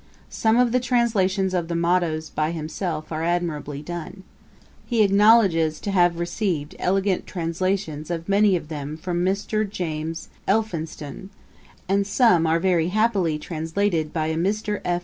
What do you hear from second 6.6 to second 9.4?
'elegant translations' of many of them from